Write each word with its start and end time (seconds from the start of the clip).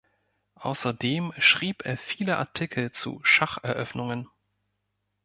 Außerdem 0.55 1.31
schrieb 1.37 1.85
er 1.85 1.95
viele 1.95 2.37
Artikel 2.39 2.91
zu 2.91 3.19
Schacheröffnungen. 3.21 4.27